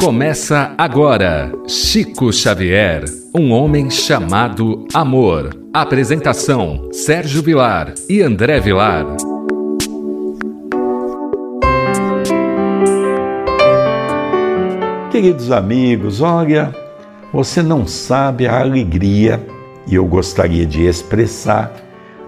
[0.00, 5.50] Começa agora Chico Xavier, um homem chamado amor.
[5.74, 9.04] Apresentação: Sérgio Vilar e André Vilar.
[15.10, 16.72] Queridos amigos, olha,
[17.32, 19.44] você não sabe a alegria
[19.86, 21.72] e eu gostaria de expressar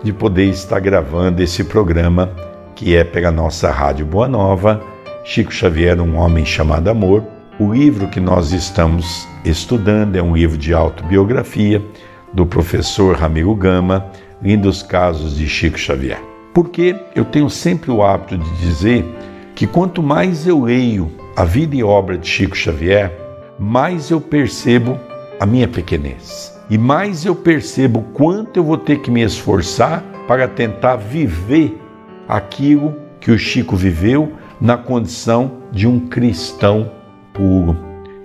[0.02, 2.34] de poder estar gravando esse programa
[2.74, 4.82] que é pela nossa Rádio Boa Nova,
[5.24, 7.39] Chico Xavier, um homem chamado amor.
[7.60, 11.84] O livro que nós estamos estudando é um livro de autobiografia
[12.32, 14.06] do professor Ramiro Gama,
[14.40, 16.18] Lindos Casos de Chico Xavier.
[16.54, 19.04] Porque eu tenho sempre o hábito de dizer
[19.54, 23.14] que quanto mais eu leio a vida e obra de Chico Xavier,
[23.58, 24.98] mais eu percebo
[25.38, 26.58] a minha pequenez.
[26.70, 31.78] E mais eu percebo quanto eu vou ter que me esforçar para tentar viver
[32.26, 36.98] aquilo que o Chico viveu na condição de um cristão
[37.40, 37.74] puro.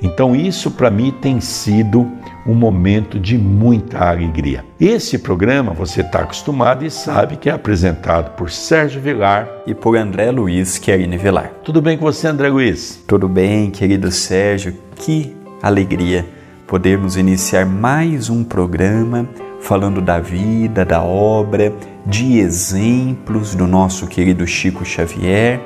[0.02, 2.06] Então, isso para mim tem sido
[2.46, 4.64] um momento de muita alegria.
[4.80, 9.96] Esse programa você está acostumado e sabe que é apresentado por Sérgio Vilar e por
[9.96, 11.54] André Luiz Querine Vilar.
[11.64, 13.02] Tudo bem com você, André Luiz?
[13.08, 14.76] Tudo bem, querido Sérgio.
[14.98, 16.26] Que alegria
[16.68, 19.28] podermos iniciar mais um programa
[19.62, 21.74] falando da vida, da obra,
[22.06, 25.60] de exemplos do nosso querido Chico Xavier,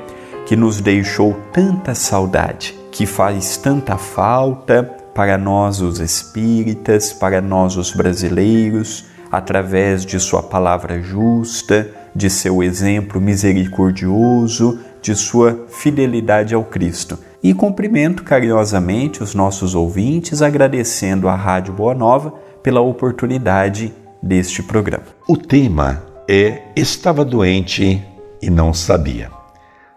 [0.46, 4.82] que nos deixou tanta saudade, que faz tanta falta
[5.14, 12.62] para nós os espíritas, para nós os brasileiros, através de sua palavra justa, de seu
[12.62, 17.18] exemplo misericordioso, de sua fidelidade ao Cristo.
[17.42, 25.06] E cumprimento carinhosamente os nossos ouvintes, agradecendo à Rádio Boa Nova pela oportunidade deste programa.
[25.26, 28.06] O tema é Estava doente
[28.42, 29.39] e não sabia.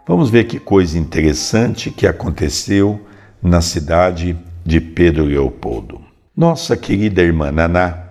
[0.05, 2.99] Vamos ver que coisa interessante que aconteceu
[3.41, 6.01] na cidade de Pedro Leopoldo.
[6.35, 8.09] Nossa querida irmã Naná,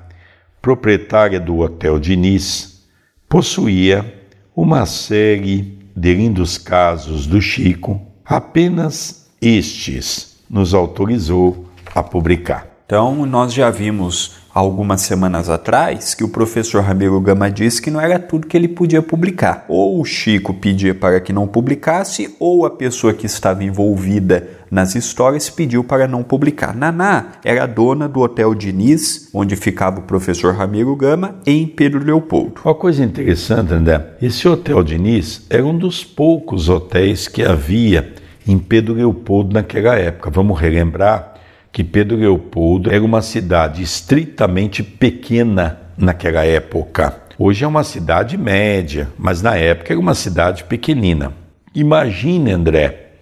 [0.63, 2.87] proprietária do Hotel Diniz,
[3.29, 4.27] possuía
[4.57, 12.67] uma série de lindos casos do Chico, apenas estes nos autorizou a publicar.
[12.87, 18.01] Então, nós já vimos algumas semanas atrás que o professor Ramiro Gama disse que não
[18.01, 19.65] era tudo que ele podia publicar.
[19.69, 24.95] Ou o Chico pedia para que não publicasse, ou a pessoa que estava envolvida nas
[24.95, 26.75] histórias pediu para não publicar.
[26.75, 32.61] Naná era dona do Hotel Diniz, onde ficava o professor Ramiro Gama, em Pedro Leopoldo.
[32.65, 38.15] Uma coisa interessante, André, esse Hotel Diniz era um dos poucos hotéis que havia
[38.47, 40.31] em Pedro Leopoldo naquela época.
[40.31, 41.32] Vamos relembrar
[41.73, 47.23] que Pedro Leopoldo era uma cidade estritamente pequena naquela época.
[47.39, 51.33] Hoje é uma cidade média, mas na época era uma cidade pequenina.
[51.75, 53.13] Imagine, André,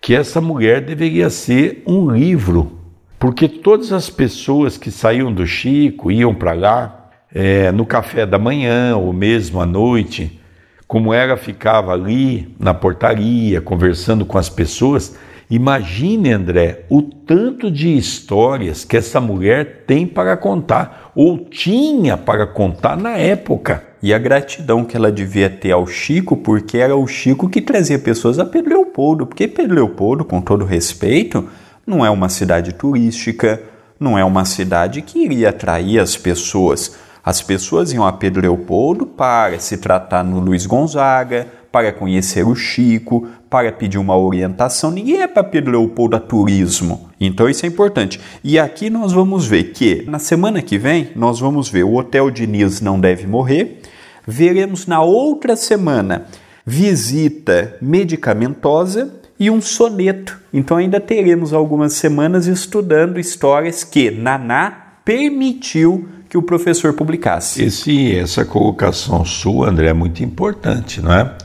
[0.00, 2.78] que essa mulher deveria ser um livro,
[3.18, 8.38] porque todas as pessoas que saíam do Chico iam para lá é, no café da
[8.38, 10.40] manhã ou mesmo à noite,
[10.88, 15.16] como ela ficava ali na portaria conversando com as pessoas,
[15.50, 22.46] Imagine, André, o tanto de histórias que essa mulher tem para contar, ou tinha para
[22.46, 23.82] contar na época.
[24.00, 27.98] E a gratidão que ela devia ter ao Chico, porque era o Chico que trazia
[27.98, 29.26] pessoas a Pedro Leopoldo.
[29.26, 31.48] Porque Pedro Leopoldo, com todo respeito,
[31.84, 33.60] não é uma cidade turística,
[33.98, 36.96] não é uma cidade que iria atrair as pessoas.
[37.24, 42.54] As pessoas iam a Pedro Leopoldo para se tratar no Luiz Gonzaga, para conhecer o
[42.54, 44.90] Chico, para pedir uma orientação.
[44.90, 47.08] Ninguém é para Pedro Leopoldo a turismo.
[47.20, 48.20] Então isso é importante.
[48.42, 52.30] E aqui nós vamos ver que na semana que vem nós vamos ver o Hotel
[52.30, 53.82] Diniz não deve morrer.
[54.26, 56.26] Veremos na outra semana
[56.64, 60.38] visita medicamentosa e um soneto.
[60.52, 67.64] Então ainda teremos algumas semanas estudando histórias que Naná permitiu que o professor publicasse.
[67.64, 71.36] Esse, essa colocação sua, André, é muito importante, não é?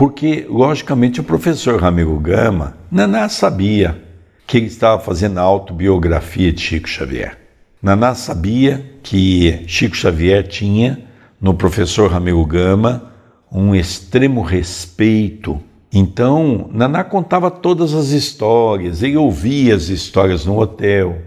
[0.00, 4.02] Porque, logicamente, o professor Ramiro Gama Naná sabia
[4.46, 7.36] que ele estava fazendo a autobiografia de Chico Xavier.
[7.82, 11.02] Naná sabia que Chico Xavier tinha
[11.38, 13.12] no professor Ramiro Gama
[13.52, 15.60] um extremo respeito.
[15.92, 21.18] Então, Naná contava todas as histórias, ele ouvia as histórias no hotel.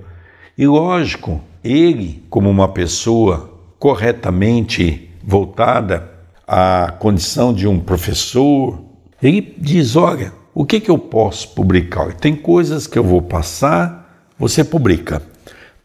[0.57, 6.12] E lógico, ele, como uma pessoa corretamente voltada
[6.47, 8.79] a condição de um professor,
[9.21, 12.13] ele diz: olha, o que, que eu posso publicar?
[12.13, 15.21] Tem coisas que eu vou passar, você publica.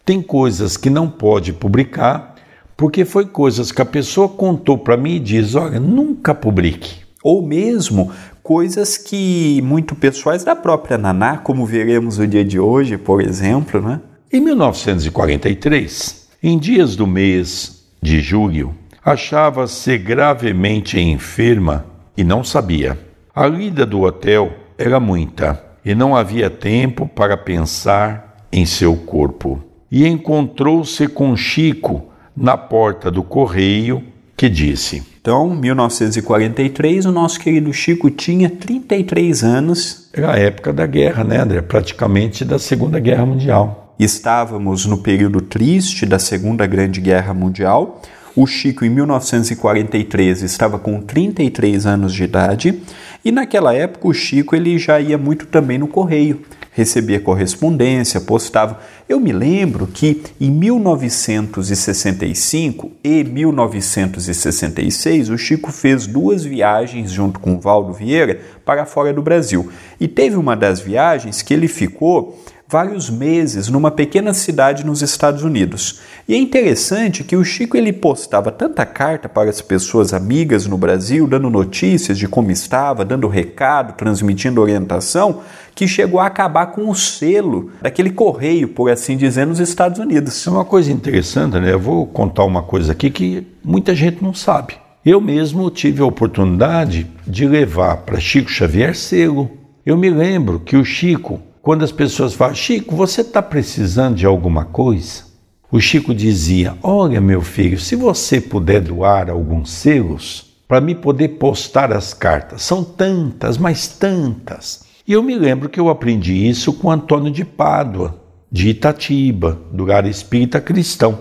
[0.04, 2.34] Tem coisas que não pode publicar,
[2.76, 7.06] porque foi coisas que a pessoa contou para mim e diz: olha, nunca publique.
[7.22, 8.12] Ou mesmo
[8.42, 13.80] coisas que muito pessoais da própria Naná, como veremos no dia de hoje, por exemplo,
[13.80, 14.00] né?
[14.32, 18.74] Em 1943, em dias do mês de julho,
[19.08, 22.98] achava-se gravemente enferma e não sabia.
[23.34, 29.62] A lida do hotel era muita e não havia tempo para pensar em seu corpo.
[29.90, 32.04] E encontrou-se com Chico
[32.36, 34.04] na porta do correio
[34.36, 40.10] que disse: Então, 1943, o nosso querido Chico tinha 33 anos.
[40.12, 41.62] Era a época da guerra, né, André?
[41.62, 43.94] Praticamente da Segunda Guerra Mundial.
[43.98, 48.02] Estávamos no período triste da Segunda Grande Guerra Mundial.
[48.40, 52.80] O Chico, em 1943, estava com 33 anos de idade
[53.24, 58.78] e naquela época o Chico ele já ia muito também no correio, recebia correspondência, postava.
[59.08, 67.56] Eu me lembro que em 1965 e 1966 o Chico fez duas viagens junto com
[67.56, 69.68] o Valdo Vieira para fora do Brasil.
[69.98, 72.38] E teve uma das viagens que ele ficou
[72.70, 76.00] vários meses numa pequena cidade nos Estados Unidos.
[76.28, 80.76] E é interessante que o Chico ele postava tanta carta para as pessoas amigas no
[80.76, 85.40] Brasil, dando notícias de como estava, dando recado, transmitindo orientação,
[85.74, 90.46] que chegou a acabar com o selo daquele correio, por assim dizer, nos Estados Unidos.
[90.46, 91.72] É uma coisa interessante, né?
[91.72, 94.74] Eu vou contar uma coisa aqui que muita gente não sabe.
[95.06, 99.50] Eu mesmo tive a oportunidade de levar para Chico Xavier selo.
[99.86, 104.24] Eu me lembro que o Chico quando as pessoas falam, Chico, você está precisando de
[104.24, 105.24] alguma coisa?
[105.70, 111.28] O Chico dizia: Olha, meu filho, se você puder doar alguns selos para me poder
[111.36, 114.86] postar as cartas, são tantas, mas tantas.
[115.06, 118.18] E eu me lembro que eu aprendi isso com Antônio de Pádua,
[118.50, 121.18] de Itatiba, do Lar Espírita Cristão.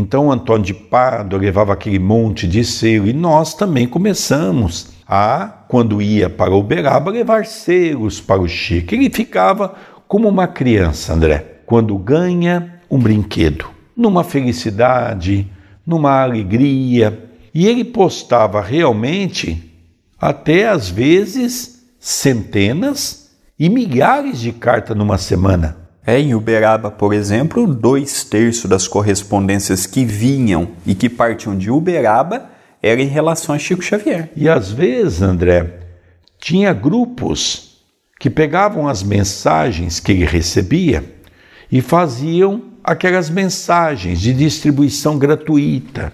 [0.00, 6.00] Então, Antônio de Pádua levava aquele monte de selo e nós também começamos a, quando
[6.00, 8.94] ia para Uberaba, levar selos para o Chico.
[8.94, 9.74] Ele ficava
[10.08, 15.46] como uma criança, André, quando ganha um brinquedo, numa felicidade,
[15.86, 17.28] numa alegria.
[17.52, 19.70] E ele postava realmente,
[20.18, 25.76] até às vezes, centenas e milhares de cartas numa semana.
[26.10, 31.70] É, em Uberaba, por exemplo, dois terços das correspondências que vinham e que partiam de
[31.70, 32.50] Uberaba
[32.82, 34.28] era em relação a Chico Xavier.
[34.34, 35.72] E às vezes, André,
[36.36, 37.76] tinha grupos
[38.18, 41.04] que pegavam as mensagens que ele recebia
[41.70, 46.12] e faziam aquelas mensagens de distribuição gratuita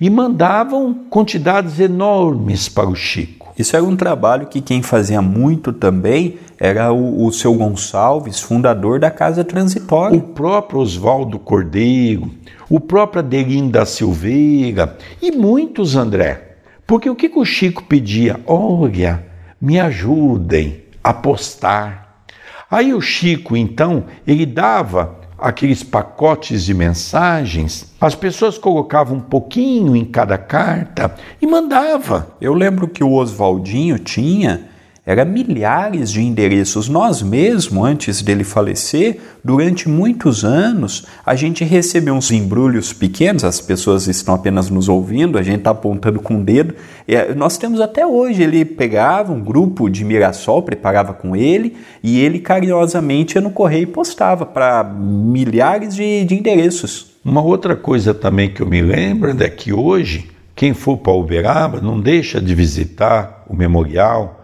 [0.00, 3.37] e mandavam quantidades enormes para o Chico.
[3.58, 9.00] Isso era um trabalho que quem fazia muito também era o, o seu Gonçalves, fundador
[9.00, 10.16] da Casa Transitória.
[10.16, 12.30] O próprio Oswaldo Cordeiro,
[12.70, 16.56] o próprio Adelino da Silveira e muitos, André.
[16.86, 18.40] Porque o que, que o Chico pedia?
[18.46, 19.26] Olha,
[19.60, 22.24] me ajudem a postar.
[22.70, 29.94] Aí o Chico, então, ele dava aqueles pacotes de mensagens, as pessoas colocavam um pouquinho
[29.94, 32.34] em cada carta e mandava.
[32.40, 34.67] Eu lembro que o Oswaldinho tinha
[35.08, 36.86] era milhares de endereços.
[36.86, 43.58] Nós mesmo, antes dele falecer, durante muitos anos, a gente recebeu uns embrulhos pequenos, as
[43.58, 46.74] pessoas estão apenas nos ouvindo, a gente está apontando com o dedo.
[47.06, 52.20] É, nós temos até hoje, ele pegava um grupo de Mirassol, preparava com ele, e
[52.20, 57.12] ele carinhosamente ia no correio e postava para milhares de, de endereços.
[57.24, 61.80] Uma outra coisa também que eu me lembro é que hoje, quem for para Uberaba
[61.80, 64.37] não deixa de visitar o memorial,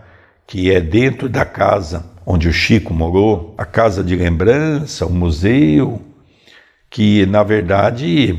[0.46, 6.00] que é dentro da casa onde o Chico morou, a casa de lembrança, o museu,
[6.88, 8.38] que na verdade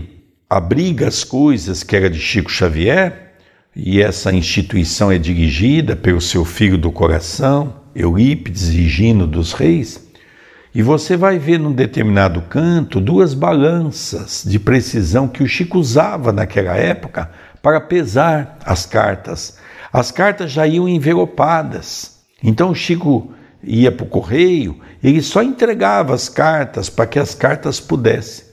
[0.49, 3.33] abriga as coisas que era de Chico Xavier,
[3.75, 10.01] e essa instituição é dirigida pelo seu filho do coração, Eurípides Higino dos Reis.
[10.73, 16.31] E você vai ver num determinado canto duas balanças de precisão que o Chico usava
[16.31, 17.29] naquela época
[17.61, 19.57] para pesar as cartas
[19.95, 22.19] as cartas já iam envelopadas.
[22.43, 23.31] Então o Chico
[23.63, 28.43] ia para o correio, ele só entregava as cartas para que as cartas pudessem.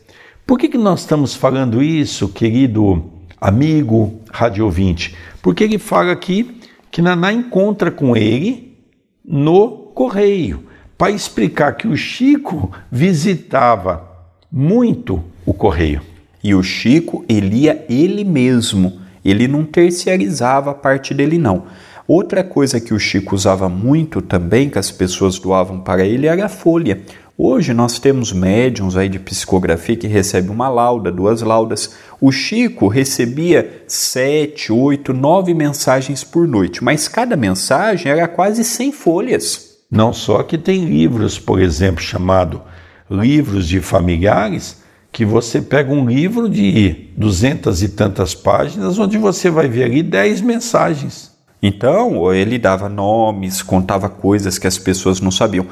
[0.46, 5.16] Por que, que nós estamos falando isso, querido amigo rádio ouvinte?
[5.42, 6.60] Porque ele fala aqui
[6.92, 8.78] que Naná encontra com ele
[9.24, 14.08] no correio, para explicar que o Chico visitava
[14.50, 16.02] muito o correio.
[16.42, 21.64] E o Chico, ele ia ele mesmo ele não terciarizava a parte dele, não.
[22.06, 26.44] Outra coisa que o Chico usava muito também, que as pessoas doavam para ele, era
[26.44, 27.00] a folha.
[27.38, 31.94] Hoje nós temos médiums aí de psicografia que recebem uma lauda, duas laudas.
[32.20, 38.92] O Chico recebia sete, oito, nove mensagens por noite, mas cada mensagem era quase 100
[38.92, 39.78] folhas.
[39.90, 42.62] Não só que tem livros, por exemplo, chamado
[43.10, 44.81] livros de familiares,
[45.12, 50.02] que você pega um livro de duzentas e tantas páginas, onde você vai ver ali
[50.02, 51.30] dez mensagens.
[51.62, 55.66] Então, ele dava nomes, contava coisas que as pessoas não sabiam.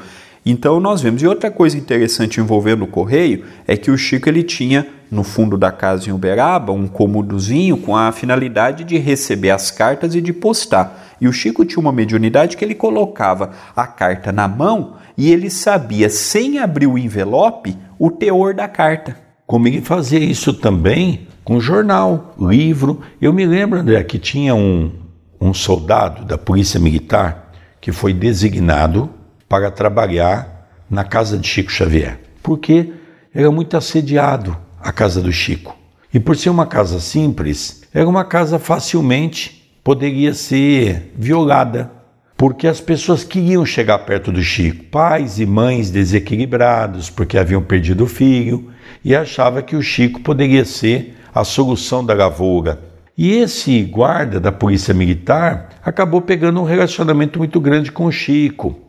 [0.45, 1.21] Então nós vemos.
[1.21, 5.57] E outra coisa interessante envolvendo o correio é que o Chico ele tinha no fundo
[5.57, 10.33] da casa em Uberaba um cômodozinho com a finalidade de receber as cartas e de
[10.33, 11.15] postar.
[11.19, 15.49] E o Chico tinha uma mediunidade que ele colocava a carta na mão e ele
[15.49, 19.30] sabia, sem abrir o envelope, o teor da carta.
[19.67, 23.01] Ele fazia isso também com jornal, livro.
[23.21, 24.91] Eu me lembro, André, que tinha um,
[25.39, 29.09] um soldado da Polícia Militar que foi designado
[29.49, 32.93] para trabalhar na casa de Chico Xavier, porque
[33.33, 35.75] era muito assediado a casa do Chico.
[36.13, 41.91] E por ser uma casa simples, era uma casa facilmente poderia ser violada,
[42.37, 48.03] porque as pessoas queriam chegar perto do Chico, pais e mães desequilibrados porque haviam perdido
[48.03, 48.70] o filho
[49.03, 52.79] e achava que o Chico poderia ser a solução da lavoura.
[53.17, 58.79] E esse guarda da polícia militar acabou pegando um relacionamento muito grande com o Chico.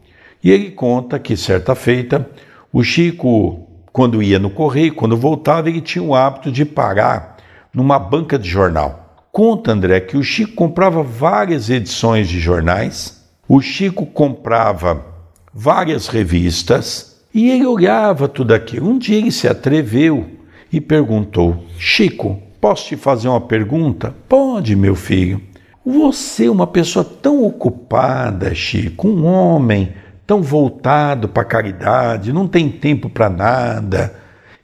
[0.42, 2.28] E ele conta que, certa feita,
[2.72, 7.36] o Chico, quando ia no correio, quando voltava, ele tinha o hábito de parar
[7.72, 9.26] numa banca de jornal.
[9.30, 15.04] Conta, André, que o Chico comprava várias edições de jornais, o Chico comprava
[15.52, 18.88] várias revistas e ele olhava tudo aquilo.
[18.88, 20.26] Um dia ele se atreveu
[20.72, 24.14] e perguntou: Chico, posso te fazer uma pergunta?
[24.28, 25.40] Pode, meu filho.
[25.84, 29.92] Você é uma pessoa tão ocupada, Chico, um homem
[30.24, 34.14] tão voltado para a caridade, não tem tempo para nada,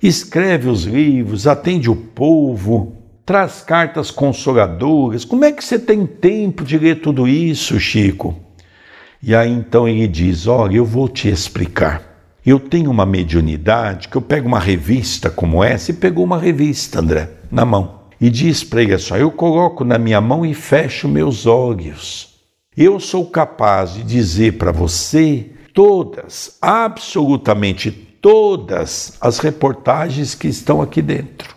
[0.01, 2.97] escreve os livros, atende o povo,
[3.27, 5.25] traz cartas consoladoras.
[5.25, 8.39] Como é que você tem tempo de ler tudo isso, Chico?
[9.21, 12.08] E aí então ele diz: Olha, eu vou te explicar.
[12.49, 17.01] Eu tenho uma mediunidade que eu pego uma revista como essa e pegou uma revista,
[17.01, 18.01] André, na mão.
[18.21, 22.29] E diz para ele só: eu coloco na minha mão e fecho meus olhos
[22.81, 31.03] eu sou capaz de dizer para você todas, absolutamente todas as reportagens que estão aqui
[31.03, 31.57] dentro.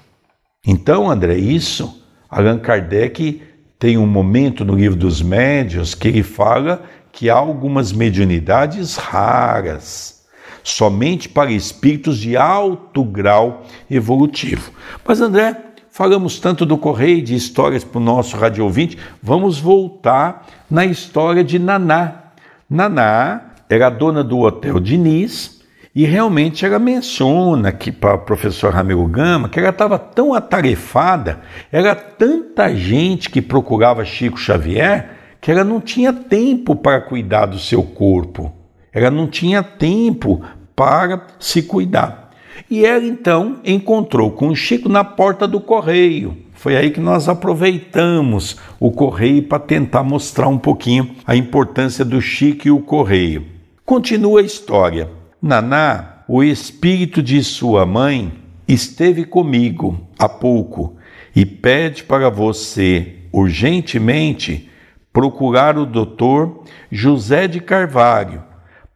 [0.66, 3.40] Então, André, isso, Allan Kardec
[3.78, 10.21] tem um momento no livro dos médios que ele fala que há algumas mediunidades raras,
[10.64, 14.72] somente para espíritos de alto grau evolutivo.
[15.06, 15.56] Mas, André,
[15.90, 21.44] falamos tanto do correio de histórias para o nosso rádio ouvinte, vamos voltar na história
[21.44, 22.32] de Naná.
[22.70, 25.62] Naná era dona do Hotel Diniz
[25.94, 31.42] e realmente ela menciona aqui para o professor Ramiro Gama que ela estava tão atarefada,
[31.72, 37.58] era tanta gente que procurava Chico Xavier que ela não tinha tempo para cuidar do
[37.58, 38.54] seu corpo,
[38.94, 40.42] ela não tinha tempo
[40.76, 42.32] para se cuidar.
[42.70, 46.38] E ela então encontrou com o Chico na porta do correio.
[46.54, 52.22] Foi aí que nós aproveitamos o correio para tentar mostrar um pouquinho a importância do
[52.22, 53.46] Chico e o correio.
[53.86, 55.10] Continua a história.
[55.42, 58.32] Naná, o espírito de sua mãe,
[58.68, 60.96] esteve comigo há pouco
[61.36, 64.70] e pede para você urgentemente
[65.12, 68.44] procurar o doutor José de Carvalho,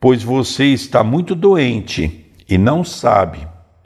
[0.06, 3.40] pois você está muito doente e não sabe,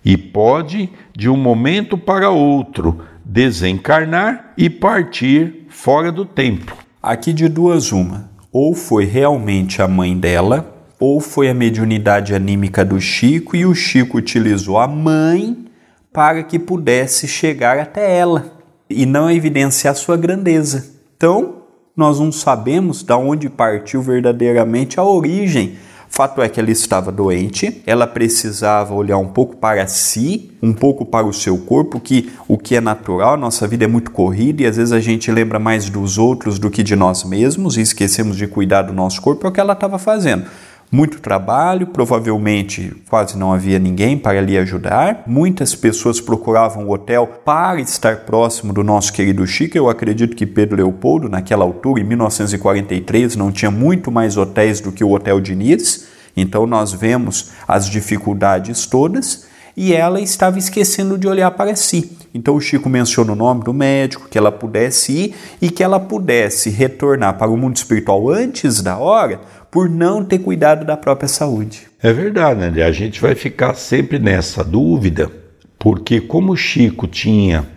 [0.04, 6.76] e pode, de um momento para outro, desencarnar e partir fora do tempo.
[7.02, 12.84] Aqui de duas uma, ou foi realmente a mãe dela, ou foi a mediunidade anímica
[12.84, 15.68] do Chico e o Chico utilizou a mãe
[16.12, 18.60] para que pudesse chegar até ela
[18.90, 21.00] e não evidenciar sua grandeza.
[21.16, 21.62] Então,
[21.96, 25.78] nós não sabemos de onde partiu verdadeiramente a origem
[26.10, 31.06] Fato é que ela estava doente, ela precisava olhar um pouco para si, um pouco
[31.06, 34.66] para o seu corpo, que o que é natural, nossa vida é muito corrida e
[34.66, 38.36] às vezes a gente lembra mais dos outros do que de nós mesmos e esquecemos
[38.36, 40.46] de cuidar do nosso corpo, é o que ela estava fazendo
[40.91, 45.24] muito trabalho, provavelmente quase não havia ninguém para lhe ajudar.
[45.27, 49.77] Muitas pessoas procuravam o hotel para estar próximo do nosso querido Chico.
[49.77, 54.91] Eu acredito que Pedro Leopoldo, naquela altura, em 1943, não tinha muito mais hotéis do
[54.91, 56.08] que o Hotel Diniz.
[56.36, 59.48] Então nós vemos as dificuldades todas.
[59.77, 62.12] e ela estava esquecendo de olhar para si.
[62.34, 66.00] Então o Chico menciona o nome do médico, que ela pudesse ir e que ela
[66.00, 69.39] pudesse retornar para o mundo espiritual antes da hora,
[69.72, 71.88] por não ter cuidado da própria saúde.
[72.02, 72.84] É verdade, André.
[72.84, 75.32] A gente vai ficar sempre nessa dúvida,
[75.78, 77.68] porque como o Chico tinha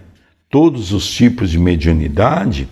[0.49, 2.69] todos os tipos de mediunidade,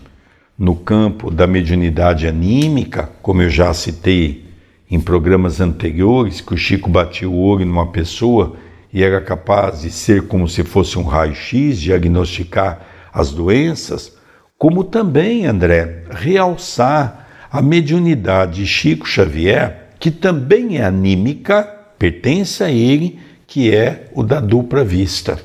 [0.59, 4.45] no campo da mediunidade anímica, como eu já citei
[4.91, 8.57] em programas anteriores, que o Chico batia o olho numa pessoa
[8.93, 12.81] e era capaz de ser como se fosse um raio-x, diagnosticar
[13.13, 14.15] as doenças,
[14.59, 21.63] como também, André, realçar a mediunidade de Chico Xavier, que também é anímica,
[21.99, 25.39] pertence a ele, que é o da dupla vista.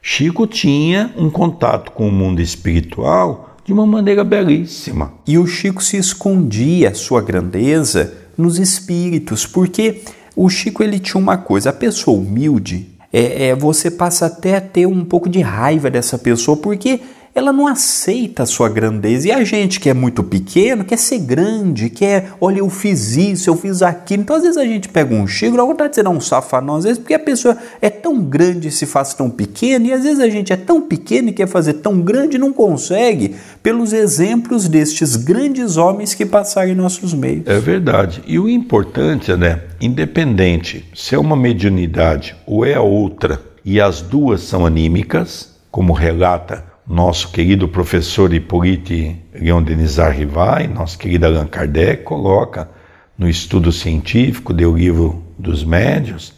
[0.00, 5.12] Chico tinha um contato com o mundo espiritual de uma maneira belíssima.
[5.26, 10.02] E o Chico se escondia sua grandeza nos espíritos, porque
[10.36, 14.60] o Chico ele tinha uma coisa, a pessoa humilde, é, é, você passa até a
[14.60, 17.00] ter um pouco de raiva dessa pessoa, porque
[17.34, 19.28] ela não aceita a sua grandeza.
[19.28, 23.48] E a gente que é muito pequeno quer ser grande, quer, olha, eu fiz isso,
[23.48, 24.22] eu fiz aquilo.
[24.22, 26.84] Então, às vezes a gente pega um chico, dá vontade de ser um safanão, às
[26.84, 30.20] vezes porque a pessoa é tão grande e se faz tão pequeno, e às vezes
[30.20, 34.68] a gente é tão pequeno e quer fazer tão grande e não consegue, pelos exemplos
[34.68, 37.46] destes grandes homens que passaram em nossos meios.
[37.46, 38.22] É verdade.
[38.26, 44.00] E o importante, né, independente se é uma mediunidade ou é a outra, e as
[44.00, 51.46] duas são anímicas, como relata nosso querido professor Hippolyte Leon Denis Arrivai, nosso querido Allan
[51.46, 52.70] Kardec, coloca
[53.16, 56.32] no estudo científico do livro dos médios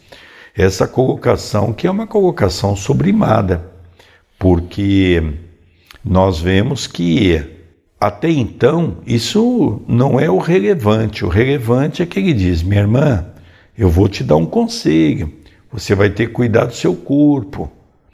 [0.56, 3.64] essa colocação que é uma colocação sublimada,
[4.36, 5.22] porque
[6.04, 7.40] nós vemos que
[8.00, 11.24] até então isso não é o relevante.
[11.24, 13.24] O relevante é que ele diz: minha irmã,
[13.78, 15.32] eu vou te dar um conselho.
[15.70, 17.70] Você vai ter que cuidar do seu corpo.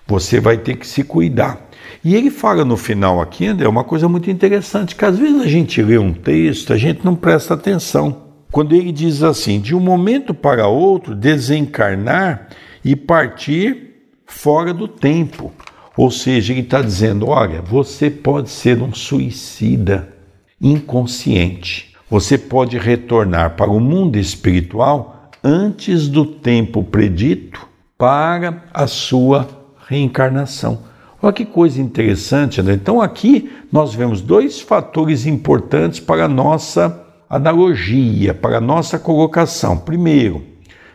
[0.07, 1.67] Você vai ter que se cuidar.
[2.05, 5.49] E ele fala no final aqui, André, uma coisa muito interessante, que às vezes a
[5.49, 8.25] gente lê um texto, a gente não presta atenção.
[8.53, 12.49] Quando ele diz assim, de um momento para outro, desencarnar
[12.85, 13.95] e partir
[14.27, 15.53] fora do tempo.
[15.97, 20.15] Ou seja, ele está dizendo: olha, você pode ser um suicida
[20.61, 21.95] inconsciente.
[22.09, 27.67] Você pode retornar para o mundo espiritual antes do tempo predito
[27.99, 29.45] para a sua
[29.87, 30.81] reencarnação.
[31.23, 32.75] Olha que coisa interessante, né?
[32.75, 39.79] Então aqui nós vemos dois fatores importantes para a nossa analogia, para a nossa colocação.
[39.79, 40.45] Primeiro,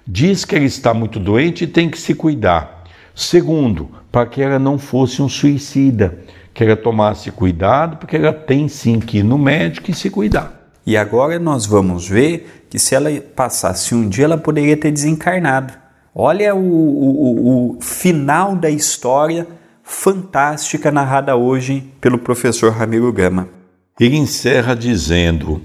[0.08, 2.84] diz que ela está muito doente e tem que se cuidar.
[3.16, 6.20] Segundo, para que ela não fosse um suicida,
[6.54, 10.72] que ela tomasse cuidado, porque ela tem sim que ir no médico e se cuidar.
[10.86, 15.81] E agora nós vamos ver que se ela passasse um dia, ela poderia ter desencarnado.
[16.14, 19.48] Olha o, o, o final da história
[19.82, 23.48] fantástica narrada hoje pelo professor Ramiro Gama.
[23.98, 25.62] Ele encerra dizendo: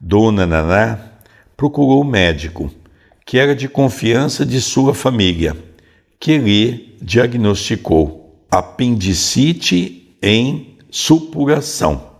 [0.00, 0.98] Dona Naná
[1.54, 2.70] procurou o médico,
[3.26, 5.54] que era de confiança de sua família,
[6.18, 12.10] que lhe diagnosticou apendicite em supuração.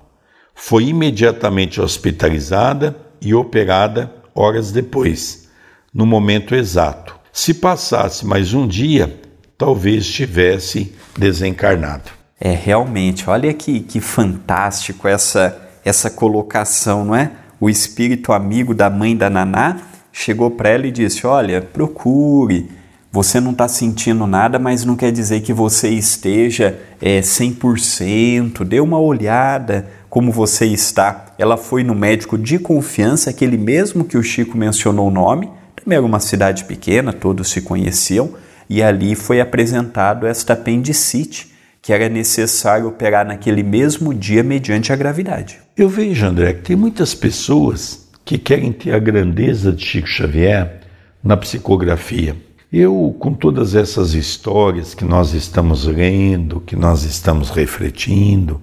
[0.55, 5.48] Foi imediatamente hospitalizada e operada horas depois,
[5.92, 7.23] no momento exato.
[7.37, 9.20] Se passasse mais um dia,
[9.59, 12.12] talvez tivesse desencarnado.
[12.40, 17.33] É, realmente, olha que, que fantástico essa, essa colocação, não é?
[17.61, 19.79] O espírito amigo da mãe da Naná
[20.12, 22.70] chegou para ela e disse: Olha, procure.
[23.11, 28.62] Você não está sentindo nada, mas não quer dizer que você esteja é, 100%.
[28.62, 31.35] Dê uma olhada como você está.
[31.37, 35.51] Ela foi no médico de confiança, aquele mesmo que o Chico mencionou o nome.
[35.87, 38.35] Era uma cidade pequena, todos se conheciam
[38.68, 44.97] e ali foi apresentado esta apendicite que era necessário operar naquele mesmo dia mediante a
[44.97, 45.59] gravidade.
[45.77, 50.81] Eu vejo, André, que tem muitas pessoas que querem ter a grandeza de Chico Xavier
[51.23, 52.35] na psicografia.
[52.73, 58.62] Eu, com todas essas histórias que nós estamos lendo, que nós estamos refletindo,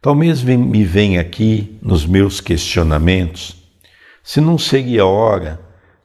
[0.00, 3.62] talvez me venha aqui nos meus questionamentos
[4.22, 5.60] se não seria hora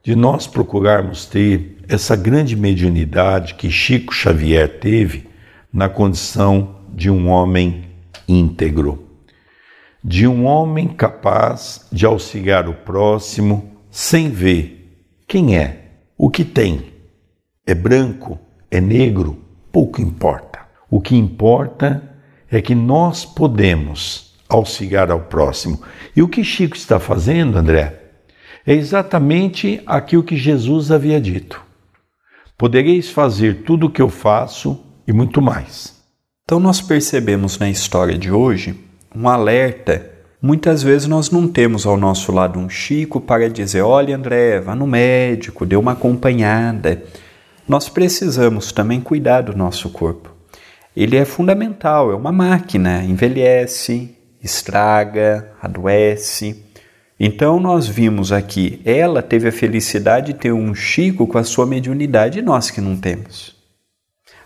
[0.08, 5.28] de nós procurarmos ter essa grande mediunidade que Chico Xavier teve
[5.72, 7.90] na condição de um homem
[8.26, 9.06] íntegro,
[10.02, 16.86] de um homem capaz de auxiliar o próximo sem ver quem é, o que tem.
[17.66, 18.40] É branco,
[18.72, 19.44] é negro,
[19.74, 20.60] pouco importa.
[20.90, 22.02] O que importa
[22.50, 25.82] é que nós podemos auxiliar ao próximo.
[26.16, 28.07] E o que Chico está fazendo, André,
[28.68, 31.64] é exatamente aquilo que Jesus havia dito.
[32.58, 35.96] Podereis fazer tudo o que eu faço e muito mais.
[36.44, 38.76] Então, nós percebemos na história de hoje
[39.16, 40.12] um alerta.
[40.42, 44.76] Muitas vezes nós não temos ao nosso lado um Chico para dizer: olha, André, vá
[44.76, 47.02] no médico, dê uma acompanhada.
[47.66, 50.36] Nós precisamos também cuidar do nosso corpo.
[50.96, 56.67] Ele é fundamental, é uma máquina, envelhece, estraga, adoece.
[57.20, 61.66] Então nós vimos aqui, ela teve a felicidade de ter um Chico com a sua
[61.66, 63.56] mediunidade e nós que não temos.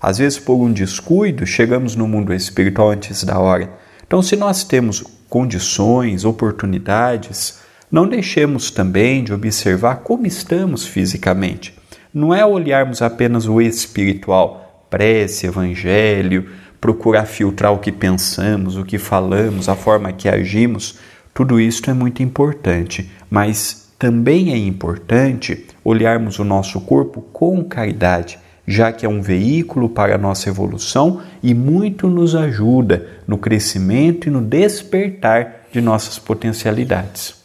[0.01, 3.71] Às vezes, por um descuido, chegamos no mundo espiritual antes da hora.
[4.07, 7.59] Então, se nós temos condições, oportunidades,
[7.91, 11.75] não deixemos também de observar como estamos fisicamente.
[12.13, 18.97] Não é olharmos apenas o espiritual, prece, evangelho, procurar filtrar o que pensamos, o que
[18.97, 20.97] falamos, a forma que agimos
[21.33, 28.39] tudo isso é muito importante, mas também é importante olharmos o nosso corpo com caridade,
[28.67, 34.27] já que é um veículo para a nossa evolução e muito nos ajuda no crescimento
[34.27, 37.35] e no despertar de nossas potencialidades.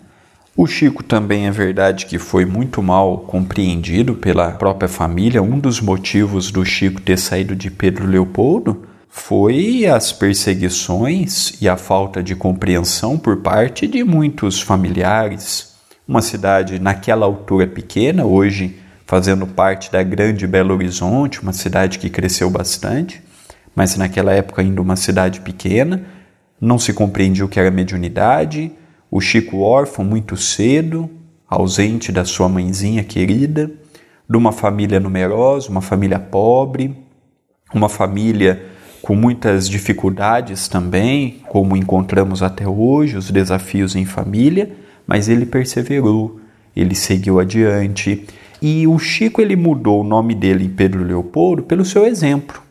[0.55, 5.41] o Chico também é verdade que foi muito mal compreendido pela própria família.
[5.41, 11.77] Um dos motivos do Chico ter saído de Pedro Leopoldo foi as perseguições e a
[11.77, 15.73] falta de compreensão por parte de muitos familiares.
[16.05, 22.09] Uma cidade naquela altura pequena, hoje fazendo parte da grande Belo Horizonte, uma cidade que
[22.09, 23.21] cresceu bastante,
[23.73, 26.03] mas naquela época ainda uma cidade pequena,
[26.59, 28.71] não se compreendia o que era mediunidade
[29.11, 31.09] o Chico órfão muito cedo,
[31.45, 33.69] ausente da sua mãezinha querida,
[34.27, 36.95] de uma família numerosa, uma família pobre,
[37.73, 38.65] uma família
[39.01, 44.71] com muitas dificuldades também, como encontramos até hoje, os desafios em família,
[45.05, 46.39] mas ele perseverou,
[46.73, 48.25] ele seguiu adiante.
[48.61, 52.61] E o Chico ele mudou o nome dele em Pedro Leopoldo pelo seu exemplo.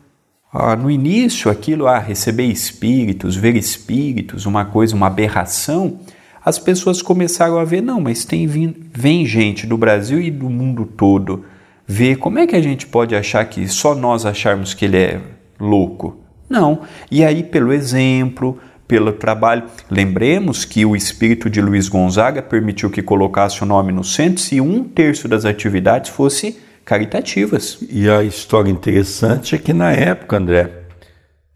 [0.51, 5.99] Ah, no início, aquilo, ah, receber espíritos, ver espíritos, uma coisa, uma aberração,
[6.43, 10.85] as pessoas começaram a ver, não, mas tem vem gente do Brasil e do mundo
[10.85, 11.45] todo
[11.91, 15.19] ver como é que a gente pode achar que só nós acharmos que ele é
[15.59, 16.17] louco?
[16.49, 16.81] Não.
[17.09, 23.01] E aí, pelo exemplo, pelo trabalho, lembremos que o espírito de Luiz Gonzaga permitiu que
[23.01, 27.77] colocasse o nome no centro se um terço das atividades fosse caritativas.
[27.89, 30.71] E a história interessante é que na época, André,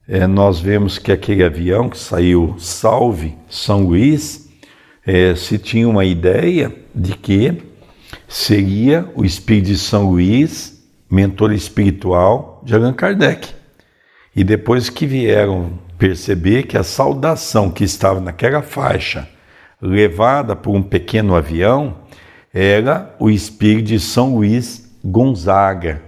[0.08, 4.44] é, nós vemos que aquele avião que saiu Salve São Luís
[5.06, 7.62] é, se tinha uma ideia de que
[8.28, 13.50] seria o Espírito de São Luís, mentor espiritual de Allan Kardec.
[14.36, 19.30] E depois que vieram perceber que a saudação que estava naquela faixa,
[19.82, 21.98] levada por um pequeno avião,
[22.54, 26.02] era o Espírito de São Luís Gonzaga.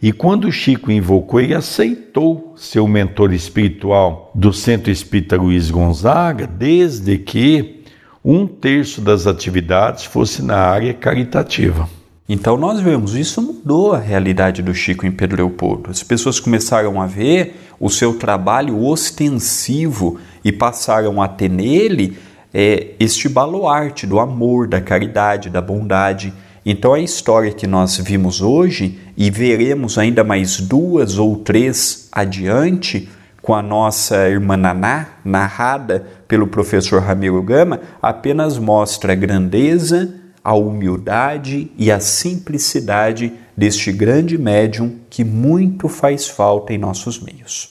[0.00, 6.46] E quando Chico invocou, ele aceitou ser o mentor espiritual do Centro Espírita Luiz Gonzaga,
[6.46, 7.77] desde que
[8.24, 11.88] um terço das atividades fosse na área caritativa.
[12.28, 15.90] Então nós vemos, isso mudou a realidade do Chico em Pedro Leopoldo.
[15.90, 22.18] As pessoas começaram a ver o seu trabalho ostensivo e passaram a ter nele
[22.52, 26.34] é, este baluarte do amor, da caridade, da bondade.
[26.66, 33.08] Então a história que nós vimos hoje e veremos ainda mais duas ou três adiante
[33.48, 40.54] com a nossa irmã Naná, narrada pelo professor Ramiro Gama, apenas mostra a grandeza, a
[40.54, 47.70] humildade e a simplicidade deste grande médium que muito faz falta em nossos meios.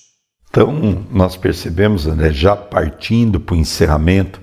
[0.49, 4.41] Então, nós percebemos, André, já partindo para o encerramento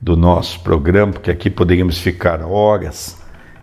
[0.00, 3.16] do nosso programa, porque aqui poderíamos ficar horas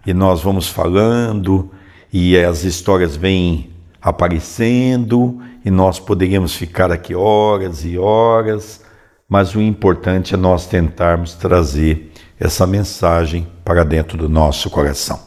[0.06, 1.72] e nós vamos falando
[2.12, 3.74] e as histórias vêm
[4.06, 8.82] aparecendo e nós poderíamos ficar aqui horas e horas,
[9.28, 15.20] mas o importante é nós tentarmos trazer essa mensagem para dentro do nosso coração.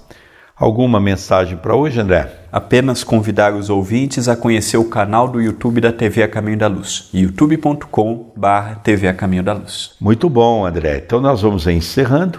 [0.56, 2.32] Alguma mensagem para hoje, André?
[2.52, 6.68] Apenas convidar os ouvintes a conhecer o canal do YouTube da TV A Caminho da
[6.68, 9.96] Luz, youtube.com/tv A Caminho da Luz.
[10.00, 10.98] Muito bom, André.
[11.04, 12.38] Então nós vamos encerrando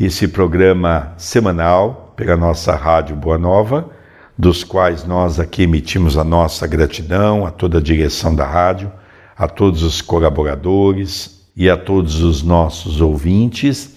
[0.00, 3.90] esse programa semanal pela nossa rádio Boa Nova,
[4.36, 8.90] dos quais nós aqui emitimos a nossa gratidão a toda a direção da rádio,
[9.36, 13.94] a todos os colaboradores e a todos os nossos ouvintes.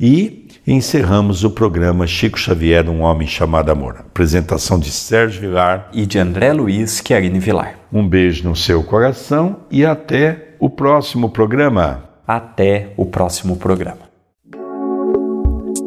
[0.00, 3.96] E encerramos o programa Chico Xavier, um homem chamado amor.
[3.98, 7.78] Apresentação de Sérgio Vilar e de André Luiz Querine Vilar.
[7.92, 12.04] Um beijo no seu coração e até o próximo programa.
[12.26, 14.03] Até o próximo programa.